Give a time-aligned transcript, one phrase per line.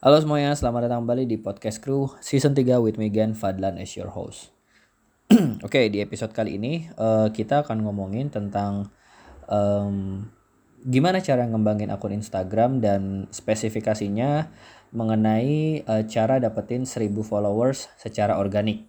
[0.00, 4.08] Halo semuanya, selamat datang kembali di Podcast Crew Season 3 with Megan Fadlan as your
[4.08, 4.48] host.
[5.60, 8.88] Oke, di episode kali ini uh, kita akan ngomongin tentang
[9.44, 10.24] um,
[10.88, 14.48] gimana cara ngembangin akun Instagram dan spesifikasinya
[14.96, 18.88] mengenai uh, cara dapetin 1000 followers secara organik.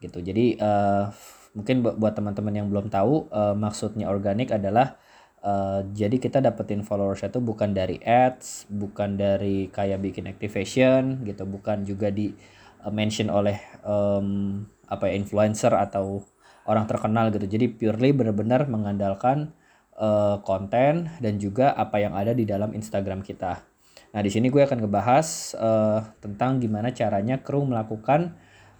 [0.00, 0.24] Gitu.
[0.24, 1.12] Jadi uh,
[1.52, 4.96] mungkin buat teman-teman yang belum tahu uh, maksudnya organik adalah
[5.38, 11.46] Uh, jadi kita dapetin followers itu bukan dari ads, bukan dari kayak bikin activation gitu,
[11.46, 12.34] bukan juga di
[12.82, 16.26] uh, mention oleh um, apa ya influencer atau
[16.66, 17.46] orang terkenal gitu.
[17.46, 19.54] Jadi purely benar-benar mengandalkan
[19.94, 23.62] uh, konten dan juga apa yang ada di dalam Instagram kita.
[24.10, 28.34] Nah di sini gue akan ngebahas uh, tentang gimana caranya kru melakukan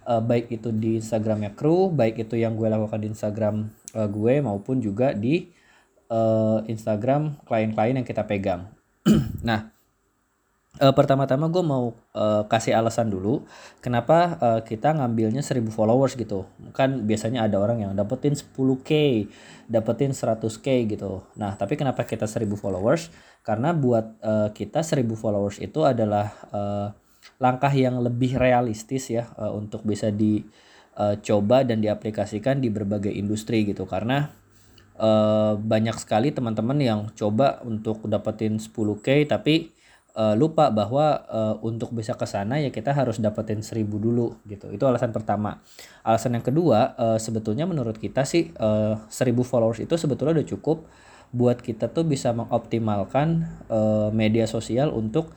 [0.09, 4.41] uh, baik itu di Instagramnya kru, baik itu yang gue lakukan di Instagram uh, gue
[4.41, 5.53] maupun juga di
[6.09, 8.69] uh, Instagram klien-klien yang kita pegang.
[9.47, 9.71] nah,
[10.77, 13.43] uh, pertama-tama gue mau uh, kasih alasan dulu
[13.81, 16.45] kenapa uh, kita ngambilnya 1000 followers gitu.
[16.77, 18.91] Kan biasanya ada orang yang dapetin 10k,
[19.65, 21.23] dapetin 100k gitu.
[21.39, 23.09] Nah, tapi kenapa kita 1000 followers?
[23.41, 26.87] Karena buat uh, kita 1000 followers itu adalah uh,
[27.39, 33.87] langkah yang lebih realistis ya uh, untuk bisa dicoba dan diaplikasikan di berbagai industri gitu.
[33.87, 34.27] Karena
[34.99, 39.71] uh, banyak sekali teman-teman yang coba untuk dapetin 10k tapi
[40.19, 44.67] uh, lupa bahwa uh, untuk bisa ke sana ya kita harus dapetin 1000 dulu gitu.
[44.69, 45.63] Itu alasan pertama.
[46.03, 50.85] Alasan yang kedua uh, sebetulnya menurut kita sih uh, 1000 followers itu sebetulnya udah cukup
[51.29, 55.31] buat kita tuh bisa mengoptimalkan uh, media sosial untuk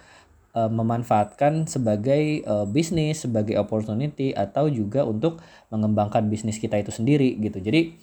[0.52, 5.40] memanfaatkan sebagai uh, bisnis, sebagai opportunity atau juga untuk
[5.72, 7.56] mengembangkan bisnis kita itu sendiri gitu.
[7.56, 7.96] Jadi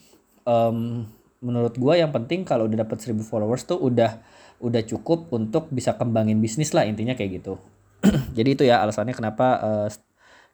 [0.50, 1.06] um,
[1.40, 4.20] menurut gue yang penting kalau udah dapat 1000 followers tuh udah
[4.60, 7.56] udah cukup untuk bisa kembangin bisnis lah intinya kayak gitu.
[8.38, 9.88] Jadi itu ya alasannya kenapa uh,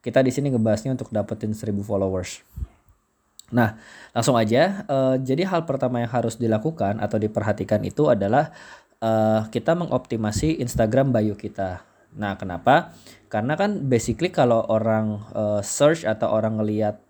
[0.06, 2.46] kita di sini ngebahasnya untuk dapetin 1000 followers.
[3.50, 3.78] Nah,
[4.14, 4.86] langsung aja.
[4.90, 8.50] Uh, jadi hal pertama yang harus dilakukan atau diperhatikan itu adalah
[9.06, 11.86] uh, kita mengoptimasi Instagram bio kita.
[12.18, 12.96] Nah, kenapa?
[13.30, 17.05] Karena kan basically kalau orang uh, search atau orang ngelihat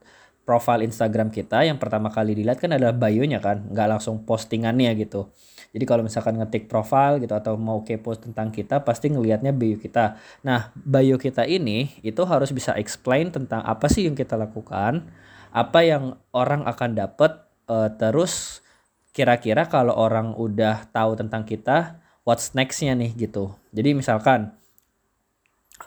[0.46, 5.34] profile Instagram kita yang pertama kali dilihat kan adalah bio-nya kan, nggak langsung postingannya gitu.
[5.76, 10.16] Jadi kalau misalkan ngetik profile gitu atau mau kepo tentang kita pasti ngelihatnya bio kita.
[10.48, 15.04] Nah, bio kita ini itu harus bisa explain tentang apa sih yang kita lakukan,
[15.52, 18.64] apa yang orang akan dapat uh, terus
[19.12, 23.52] kira-kira kalau orang udah tahu tentang kita, what's next-nya nih gitu.
[23.76, 24.56] Jadi misalkan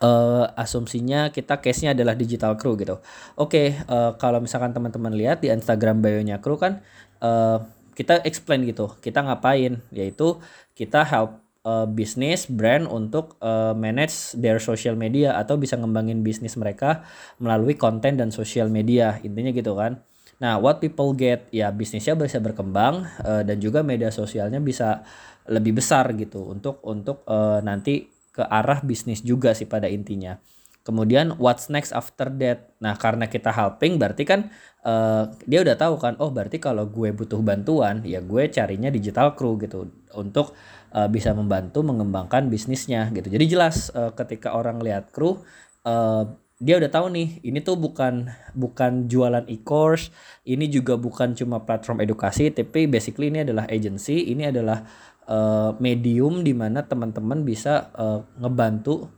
[0.00, 3.00] uh, asumsinya kita case-nya adalah digital crew gitu.
[3.40, 6.84] Oke, okay, uh, kalau misalkan teman-teman lihat di Instagram bio-nya crew kan
[7.24, 7.64] uh,
[7.98, 8.94] kita explain gitu.
[9.02, 9.82] Kita ngapain?
[9.90, 10.38] Yaitu
[10.78, 16.54] kita help uh, bisnis brand untuk uh, manage their social media atau bisa ngembangin bisnis
[16.54, 17.02] mereka
[17.42, 19.18] melalui konten dan social media.
[19.26, 19.98] Intinya gitu kan.
[20.38, 25.02] Nah, what people get ya bisnisnya bisa berkembang uh, dan juga media sosialnya bisa
[25.50, 28.06] lebih besar gitu untuk untuk uh, nanti
[28.38, 30.38] ke arah bisnis juga sih pada intinya.
[30.86, 32.72] Kemudian what's next after that?
[32.78, 34.48] Nah, karena kita helping berarti kan
[34.86, 39.36] uh, dia udah tahu kan, oh berarti kalau gue butuh bantuan, ya gue carinya digital
[39.36, 40.56] crew gitu untuk
[40.96, 43.28] uh, bisa membantu mengembangkan bisnisnya gitu.
[43.28, 45.42] Jadi jelas uh, ketika orang lihat crew
[45.84, 46.24] uh,
[46.58, 50.10] dia udah tahu nih, ini tuh bukan bukan jualan e-course,
[50.42, 54.82] ini juga bukan cuma platform edukasi, tapi basically ini adalah agency, ini adalah
[55.28, 59.12] uh, medium di mana teman-teman bisa uh, ngebantu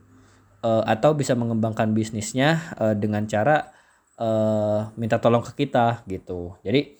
[0.61, 3.71] uh, atau bisa mengembangkan bisnisnya uh, dengan cara
[4.19, 6.59] uh, minta tolong ke kita gitu.
[6.61, 6.99] Jadi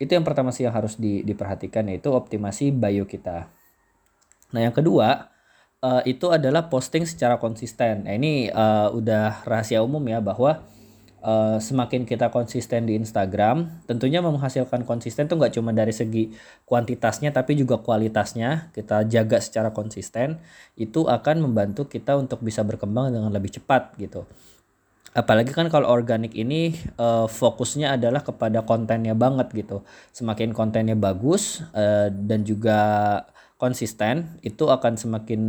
[0.00, 3.52] itu yang pertama sih yang harus di, diperhatikan yaitu optimasi bio kita.
[4.50, 5.28] Nah yang kedua
[5.84, 8.08] uh, itu adalah posting secara konsisten.
[8.08, 10.64] Nah ini uh, udah rahasia umum ya bahwa
[11.22, 16.32] uh, semakin kita konsisten di Instagram, tentunya menghasilkan konsisten tuh nggak cuma dari segi
[16.68, 20.40] kuantitasnya tapi juga kualitasnya kita jaga secara konsisten
[20.76, 24.24] itu akan membantu kita untuk bisa berkembang dengan lebih cepat gitu.
[25.10, 29.82] Apalagi kan kalau organik ini uh, fokusnya adalah kepada kontennya banget gitu.
[30.14, 32.78] Semakin kontennya bagus uh, dan juga
[33.58, 35.40] konsisten itu akan semakin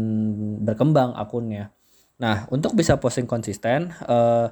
[0.65, 1.69] berkembang akunnya.
[2.17, 4.49] Nah, untuk bisa posting konsisten uh,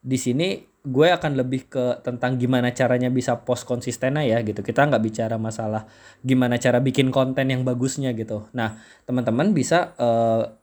[0.00, 4.64] di sini gue akan lebih ke tentang gimana caranya bisa post konsisten ya gitu.
[4.64, 5.84] Kita nggak bicara masalah
[6.24, 8.48] gimana cara bikin konten yang bagusnya gitu.
[8.56, 10.56] Nah, teman-teman bisa uh,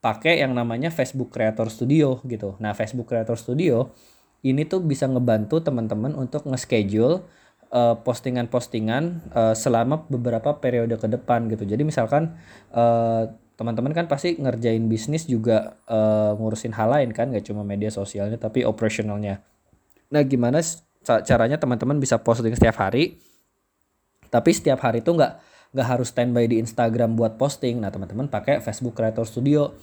[0.00, 2.56] pakai yang namanya Facebook Creator Studio gitu.
[2.64, 3.92] Nah, Facebook Creator Studio
[4.40, 7.26] ini tuh bisa ngebantu teman-teman untuk nge-schedule
[7.74, 11.68] uh, postingan-postingan uh, selama beberapa periode ke depan gitu.
[11.68, 12.38] Jadi misalkan
[12.72, 17.90] uh, teman-teman kan pasti ngerjain bisnis juga uh, ngurusin hal lain kan gak cuma media
[17.90, 19.42] sosialnya tapi operasionalnya.
[20.14, 20.62] Nah gimana
[21.02, 23.18] caranya teman-teman bisa posting setiap hari
[24.30, 25.32] tapi setiap hari itu nggak
[25.74, 27.82] nggak harus standby di Instagram buat posting.
[27.82, 29.74] Nah teman-teman pakai Facebook Creator Studio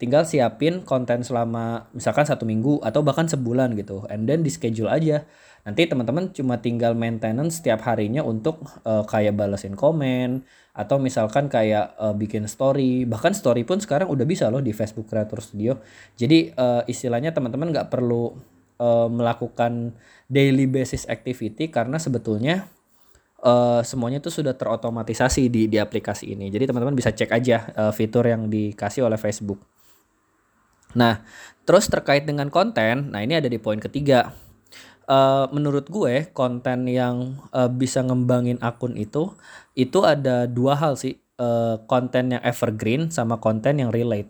[0.00, 4.08] tinggal siapin konten selama misalkan satu minggu atau bahkan sebulan gitu.
[4.08, 5.28] And then di schedule aja.
[5.60, 10.40] Nanti teman-teman cuma tinggal maintenance setiap harinya untuk uh, kayak balesin komen
[10.72, 13.04] atau misalkan kayak uh, bikin story.
[13.04, 15.76] Bahkan story pun sekarang udah bisa loh di Facebook Creator Studio.
[16.16, 18.40] Jadi uh, istilahnya teman-teman nggak perlu
[18.80, 19.92] uh, melakukan
[20.32, 22.64] daily basis activity karena sebetulnya
[23.44, 26.48] uh, semuanya itu sudah terotomatisasi di di aplikasi ini.
[26.48, 29.60] Jadi teman-teman bisa cek aja uh, fitur yang dikasih oleh Facebook
[30.96, 31.22] nah
[31.64, 34.34] terus terkait dengan konten nah ini ada di poin ketiga
[35.10, 39.34] uh, menurut gue konten yang uh, bisa ngembangin akun itu
[39.74, 44.28] itu ada dua hal sih uh, konten yang evergreen sama konten yang relate.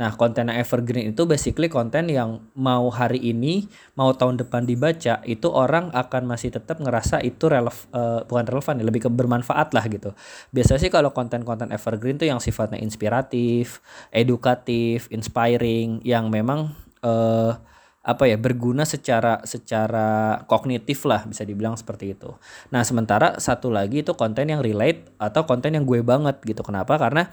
[0.00, 3.68] Nah, konten yang evergreen itu basically konten yang mau hari ini,
[4.00, 8.80] mau tahun depan dibaca, itu orang akan masih tetap ngerasa itu relev uh, bukan relevan,
[8.80, 10.16] ya, lebih ke bermanfaat lah gitu.
[10.56, 16.72] Biasanya sih kalau konten-konten evergreen tuh yang sifatnya inspiratif, edukatif, inspiring, yang memang
[17.04, 17.60] uh,
[18.00, 22.32] apa ya berguna secara secara kognitif lah bisa dibilang seperti itu.
[22.72, 26.64] Nah sementara satu lagi itu konten yang relate atau konten yang gue banget gitu.
[26.64, 26.96] Kenapa?
[26.96, 27.28] Karena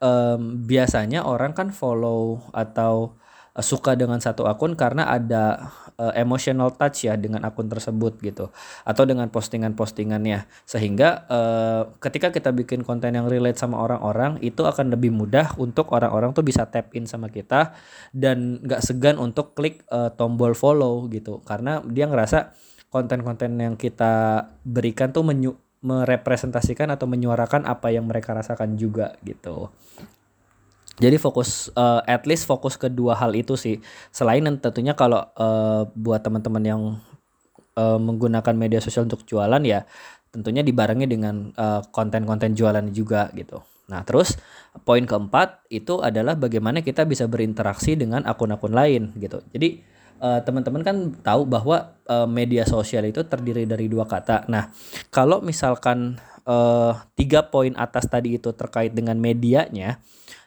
[0.00, 3.14] um, biasanya orang kan follow atau
[3.54, 5.70] uh, suka dengan satu akun karena ada
[6.00, 8.48] uh, emotional touch ya dengan akun tersebut gitu
[8.82, 10.48] atau dengan postingan-postingannya.
[10.64, 15.92] Sehingga uh, ketika kita bikin konten yang relate sama orang-orang itu akan lebih mudah untuk
[15.92, 17.76] orang-orang tuh bisa tap in sama kita
[18.10, 21.44] dan nggak segan untuk klik uh, tombol follow gitu.
[21.44, 22.56] Karena dia ngerasa
[22.90, 29.72] konten-konten yang kita berikan tuh menyu merepresentasikan atau menyuarakan apa yang mereka rasakan juga gitu.
[31.00, 33.80] Jadi fokus uh, at least fokus ke dua hal itu sih.
[34.12, 36.82] Selain tentunya kalau uh, buat teman-teman yang
[37.80, 39.88] uh, menggunakan media sosial untuk jualan ya
[40.30, 41.50] tentunya dibarengi dengan
[41.90, 43.66] konten-konten uh, jualan juga gitu.
[43.90, 44.38] Nah, terus
[44.86, 49.42] poin keempat itu adalah bagaimana kita bisa berinteraksi dengan akun-akun lain gitu.
[49.50, 49.82] Jadi
[50.20, 54.44] teman-teman uh, kan tahu bahwa uh, media sosial itu terdiri dari dua kata.
[54.52, 54.68] Nah,
[55.08, 59.96] kalau misalkan uh, tiga poin atas tadi itu terkait dengan medianya,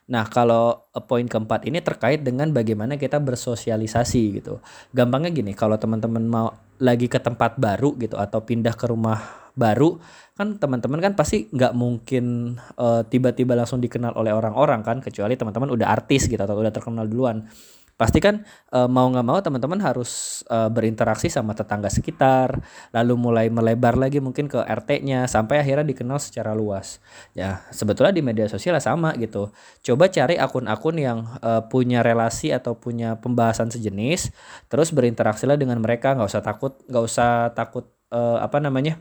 [0.04, 4.60] Nah, kalau poin keempat ini terkait dengan bagaimana kita bersosialisasi gitu.
[4.92, 6.52] Gampangnya gini, kalau teman-teman mau
[6.84, 10.04] lagi ke tempat baru gitu atau pindah ke rumah baru,
[10.36, 15.72] kan teman-teman kan pasti nggak mungkin uh, tiba-tiba langsung dikenal oleh orang-orang kan, kecuali teman-teman
[15.72, 17.48] udah artis gitu atau udah terkenal duluan
[17.94, 18.42] pasti kan
[18.74, 22.58] e, mau nggak mau teman-teman harus e, berinteraksi sama tetangga sekitar
[22.90, 26.98] lalu mulai melebar lagi mungkin ke RT-nya sampai akhirnya dikenal secara luas.
[27.38, 29.54] Ya sebetulnya di media sosial sama gitu.
[29.86, 34.34] Coba cari akun-akun yang e, punya relasi atau punya pembahasan sejenis
[34.68, 36.18] terus berinteraksi lah dengan mereka.
[36.18, 38.98] Nggak usah takut nggak usah takut e, apa namanya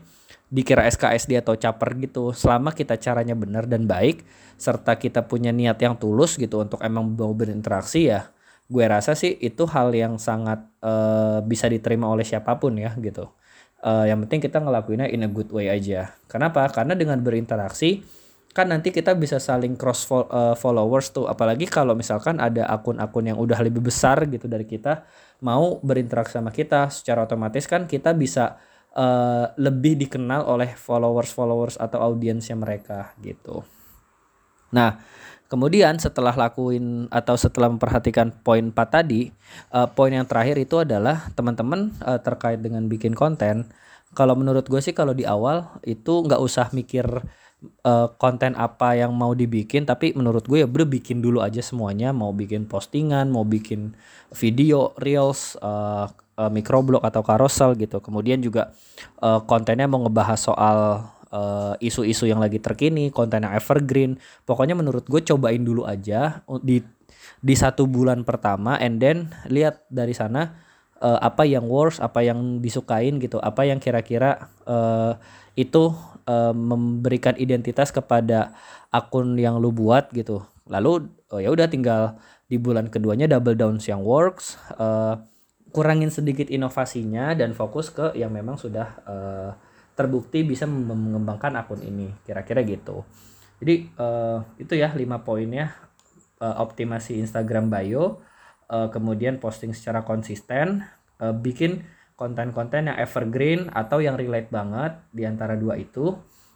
[0.53, 2.29] dikira SKSD atau caper gitu.
[2.29, 4.21] Selama kita caranya benar dan baik
[4.53, 8.32] serta kita punya niat yang tulus gitu untuk emang mau berinteraksi ya
[8.73, 13.29] gue rasa sih itu hal yang sangat uh, bisa diterima oleh siapa pun ya gitu.
[13.83, 16.17] Uh, yang penting kita ngelakuinnya in a good way aja.
[16.25, 16.65] Kenapa?
[16.73, 18.01] Karena dengan berinteraksi
[18.53, 23.37] kan nanti kita bisa saling cross uh, followers tuh apalagi kalau misalkan ada akun-akun yang
[23.41, 25.09] udah lebih besar gitu dari kita
[25.41, 28.61] mau berinteraksi sama kita secara otomatis kan kita bisa
[28.93, 33.65] uh, lebih dikenal oleh followers-followers atau audiensnya mereka gitu.
[34.73, 35.13] Nah,
[35.53, 39.29] Kemudian setelah lakuin atau setelah memperhatikan poin 4 tadi,
[39.69, 43.69] uh, poin yang terakhir itu adalah teman-teman uh, terkait dengan bikin konten.
[44.17, 47.05] Kalau menurut gue sih kalau di awal itu nggak usah mikir
[47.85, 52.09] uh, konten apa yang mau dibikin, tapi menurut gue ya bro bikin dulu aja semuanya.
[52.17, 53.93] Mau bikin postingan, mau bikin
[54.33, 56.49] video, reels, uh, uh,
[57.05, 58.01] atau carousel gitu.
[58.01, 58.73] Kemudian juga
[59.21, 64.21] uh, kontennya mau ngebahas soal uh, isu-isu yang lagi terkini, konten yang evergreen.
[64.45, 66.79] Pokoknya menurut gue cobain dulu aja di
[67.43, 70.55] di satu bulan pertama, and then lihat dari sana
[71.01, 75.17] uh, apa yang works, apa yang disukain gitu, apa yang kira-kira uh,
[75.57, 75.91] itu
[76.29, 78.55] uh, memberikan identitas kepada
[78.93, 80.45] akun yang lu buat gitu.
[80.69, 82.15] Lalu oh ya udah tinggal
[82.47, 84.55] di bulan keduanya double down yang works.
[84.77, 85.19] Uh,
[85.73, 89.51] kurangin sedikit inovasinya dan fokus ke yang memang sudah uh,
[89.93, 92.09] terbukti bisa mengembangkan akun ini.
[92.25, 93.05] Kira-kira gitu.
[93.61, 95.73] Jadi uh, itu ya lima poinnya.
[96.43, 98.19] Uh, optimasi Instagram bio
[98.73, 100.83] uh, kemudian posting secara konsisten
[101.21, 101.85] uh, bikin
[102.17, 106.13] konten-konten yang evergreen atau yang relate banget di antara dua itu.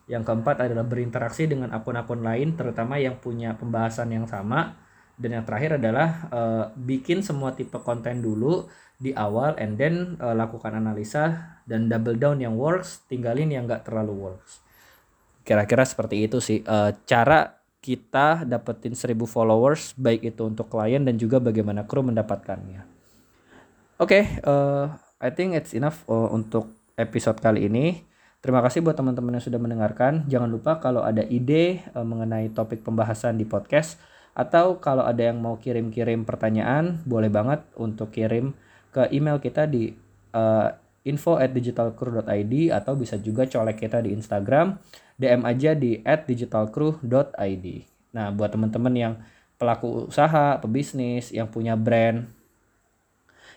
[0.08, 4.79] Yang keempat adalah berinteraksi dengan akun-akun lain, terutama yang punya pembahasan yang sama.
[5.17, 8.69] Dan yang terakhir adalah uh, bikin semua tipe konten dulu
[9.01, 13.86] di awal, and then uh, lakukan analisa dan double down yang works, tinggalin yang nggak
[13.86, 14.62] terlalu works.
[15.41, 21.17] Kira-kira seperti itu sih uh, cara kita dapetin 1000 followers, baik itu untuk klien dan
[21.17, 22.86] juga bagaimana kru mendapatkannya.
[23.97, 28.05] Oke, okay, uh, I think it's enough uh, untuk episode kali ini.
[28.38, 30.29] Terima kasih buat teman-teman yang sudah mendengarkan.
[30.29, 33.97] Jangan lupa kalau ada ide uh, mengenai topik pembahasan di podcast
[34.38, 38.53] atau kalau ada yang mau kirim-kirim pertanyaan, boleh banget untuk kirim
[38.94, 39.98] ke email kita di
[40.38, 40.70] uh,
[41.10, 44.77] info at digitalcrew.id atau bisa juga colek kita di Instagram,
[45.17, 47.65] DM aja di at digitalcrew.id.
[48.13, 49.13] Nah, buat teman-teman yang
[49.58, 52.29] pelaku usaha, pebisnis, yang punya brand,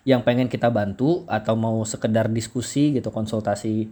[0.09, 3.85] yang pengen kita bantu atau mau sekedar diskusi gitu, konsultasi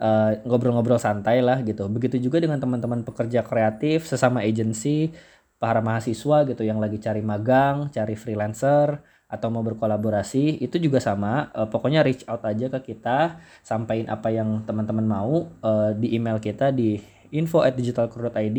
[0.00, 1.84] ngobrol eh, ngobrol-ngobrol santai lah gitu.
[1.92, 5.12] Begitu juga dengan teman-teman pekerja kreatif sesama agensi,
[5.60, 11.52] para mahasiswa gitu yang lagi cari magang, cari freelancer atau mau berkolaborasi itu juga sama.
[11.52, 16.40] Uh, pokoknya reach out aja ke kita, sampaikan apa yang teman-teman mau uh, di email
[16.40, 16.98] kita di
[17.30, 18.58] info at digitalcrew.id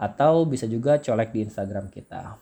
[0.00, 2.40] atau bisa juga colek di Instagram kita.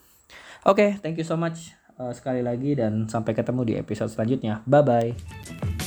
[0.64, 4.62] Oke, okay, thank you so much uh, sekali lagi dan sampai ketemu di episode selanjutnya.
[4.64, 5.77] Bye bye.